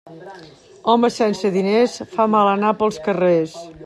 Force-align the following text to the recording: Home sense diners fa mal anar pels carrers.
Home 0.93 1.11
sense 1.17 1.51
diners 1.57 1.97
fa 2.15 2.25
mal 2.37 2.49
anar 2.55 2.73
pels 2.81 2.99
carrers. 3.09 3.55